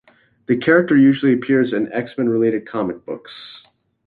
The 0.47 0.57
character 0.57 0.97
usually 0.97 1.31
appears 1.31 1.73
in 1.73 1.93
X-Men-related 1.93 2.67
comic 2.67 3.05
books. 3.05 3.31